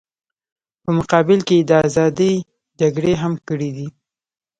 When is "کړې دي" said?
3.47-3.87